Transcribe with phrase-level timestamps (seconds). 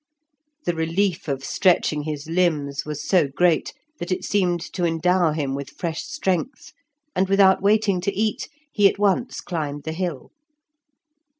[0.65, 5.53] The relief of stretching his limbs was so great that it seemed to endow him
[5.53, 6.73] with fresh strength,
[7.15, 10.31] and without waiting to eat, he at once climbed the hill.